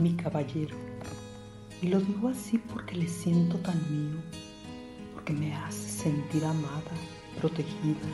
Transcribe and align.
mi 0.00 0.14
caballero. 0.14 0.76
Y 1.82 1.88
lo 1.88 2.00
digo 2.00 2.28
así 2.28 2.58
porque 2.58 2.96
le 2.96 3.06
siento 3.06 3.58
tan 3.58 3.78
mío, 3.90 4.20
porque 5.14 5.32
me 5.32 5.54
hace 5.54 6.04
sentir 6.04 6.44
amada, 6.44 6.90
protegida, 7.38 8.08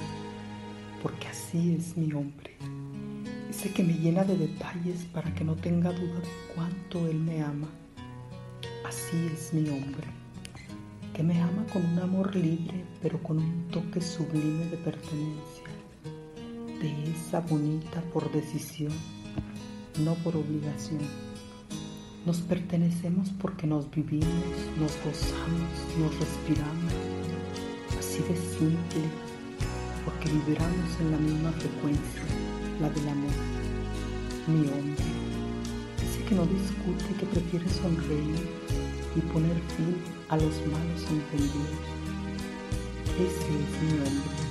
porque 1.03 1.29
así 1.29 1.75
es 1.75 1.97
mi 1.97 2.13
hombre. 2.13 2.57
Ese 3.49 3.73
que 3.73 3.85
me 3.85 3.95
llena 3.95 4.25
de 4.25 4.37
detalles 4.37 5.05
para 5.13 5.33
que 5.35 5.45
no 5.45 5.55
tenga 5.55 5.93
duda 5.93 6.21
de 6.21 6.55
cuánto 6.55 7.07
él 7.07 7.21
me 7.21 7.43
ama. 7.43 7.69
Así 8.85 9.31
es 9.33 9.55
mi 9.55 9.69
hombre, 9.69 10.09
que 11.15 11.23
me 11.23 11.41
ama 11.41 11.65
con 11.73 11.85
un 11.85 11.99
amor 12.01 12.35
libre, 12.35 12.85
pero 13.01 13.23
con 13.23 13.39
un 13.39 13.69
toque 13.69 14.01
sublime 14.01 14.67
de 14.67 14.77
pertenencia, 14.79 15.65
de 16.81 17.11
esa 17.13 17.41
bonita 17.41 18.01
por 18.13 18.31
decisión, 18.33 18.93
no 20.05 20.15
por 20.17 20.37
obligación. 20.37 21.01
Nos 22.27 22.39
pertenecemos 22.39 23.31
porque 23.41 23.69
nos 23.69 23.89
vivimos, 23.89 24.27
nos 24.81 24.91
gozamos, 25.05 25.71
nos 25.97 26.13
respiramos, 26.19 26.93
así 27.97 28.19
de 28.19 28.35
simple, 28.59 29.07
porque 30.05 30.29
vibramos 30.31 30.91
en 30.99 31.13
la 31.13 31.19
misma 31.19 31.53
frecuencia, 31.53 32.23
la 32.81 32.91
del 32.91 33.09
amor. 33.11 33.31
Mi 34.49 34.67
hombre, 34.67 35.07
ese 36.03 36.25
que 36.25 36.35
no 36.35 36.45
discute, 36.47 37.15
que 37.17 37.27
prefiere 37.27 37.69
sonreír 37.71 38.43
y 39.15 39.21
poner 39.33 39.61
fin 39.77 39.95
a 40.29 40.37
los 40.37 40.55
malos 40.67 41.03
entendidos. 41.09 41.79
Ese 43.23 43.47
es 43.55 43.71
mi 43.87 43.99
hombre, 44.03 44.43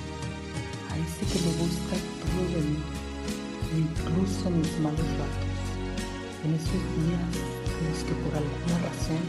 a 0.88 0.96
ese 0.96 1.26
que 1.30 1.44
le 1.44 1.52
gusta 1.60 1.96
todo 2.24 2.42
de 2.56 2.62
mí, 2.70 2.78
incluso 3.76 4.48
mis 4.48 4.80
malos 4.80 5.10
ratos. 5.20 5.46
En 6.44 6.54
esos 6.54 6.72
días 6.72 7.65
en 7.80 7.90
los 7.90 8.00
que 8.04 8.14
por 8.24 8.32
alguna 8.34 8.78
razón 8.88 9.22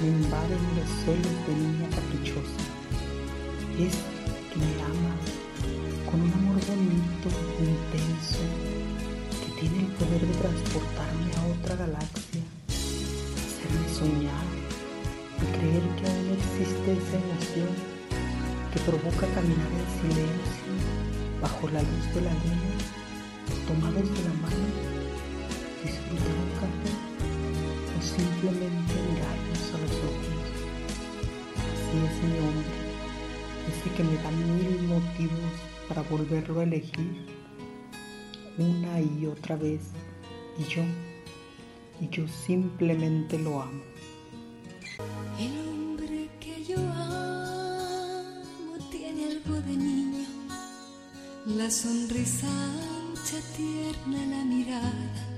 me 0.00 0.08
invaden 0.08 0.62
los 0.76 0.90
celos 1.04 1.36
de 1.46 1.54
niña 1.54 1.88
caprichosa. 1.90 2.62
Es 3.78 3.94
que 4.50 4.56
me 4.58 4.72
ama 4.82 5.14
con 6.10 6.20
un 6.20 6.32
amor 6.32 6.58
bonito, 6.66 7.28
intenso, 7.62 8.42
que 9.40 9.60
tiene 9.60 9.86
el 9.86 9.92
poder 9.94 10.20
de 10.20 10.34
transportarme 10.34 11.30
a 11.38 11.46
otra 11.54 11.76
galaxia, 11.76 12.42
hacerme 12.68 13.86
soñar 13.94 14.46
y 15.40 15.46
creer 15.56 15.84
que 15.96 16.04
aún 16.10 16.28
existe 16.36 16.92
esa 16.92 17.16
emoción 17.16 17.72
que 18.72 18.80
provoca 18.80 19.26
caminar 19.34 19.70
en 19.72 19.88
silencio 20.00 20.72
bajo 21.40 21.68
la 21.68 21.82
luz 21.82 22.06
de 22.14 22.20
la 22.22 22.32
luna, 22.32 22.72
tomados 23.66 24.08
de 24.08 24.22
la 24.26 24.34
mano, 24.42 24.61
simplemente 28.16 28.94
mirarnos 29.10 29.74
a 29.74 29.78
los 29.78 29.92
ojos. 30.10 30.32
Así 31.72 31.96
es 32.06 32.16
mi 32.24 32.38
hombre, 32.38 32.76
ese 33.68 33.88
que 33.94 34.04
me 34.04 34.16
da 34.22 34.30
mil 34.30 34.82
motivos 34.88 35.52
para 35.88 36.02
volverlo 36.02 36.60
a 36.60 36.64
elegir 36.64 37.26
una 38.58 39.00
y 39.00 39.26
otra 39.26 39.56
vez 39.56 39.80
y 40.58 40.64
yo, 40.64 40.82
y 42.00 42.08
yo 42.10 42.28
simplemente 42.28 43.38
lo 43.38 43.62
amo. 43.62 43.82
El 45.38 45.58
hombre 45.68 46.28
que 46.40 46.64
yo 46.64 46.78
amo 46.78 48.76
tiene 48.90 49.32
algo 49.32 49.60
de 49.62 49.76
niño, 49.76 50.26
la 51.46 51.70
sonrisa 51.70 52.48
ancha, 52.48 53.38
tierna, 53.56 54.26
la 54.26 54.44
mirada. 54.44 55.31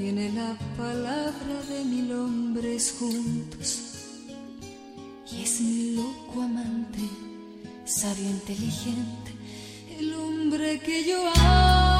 Tiene 0.00 0.32
la 0.32 0.56
palabra 0.78 1.60
de 1.68 1.84
mil 1.84 2.10
hombres 2.12 2.94
juntos. 2.98 3.80
Y 5.30 5.42
es 5.42 5.60
mi 5.60 5.94
loco 5.94 6.40
amante, 6.40 7.00
sabio, 7.84 8.30
inteligente, 8.30 9.34
el 9.98 10.14
hombre 10.14 10.80
que 10.80 11.04
yo 11.04 11.30
amo 11.36 11.99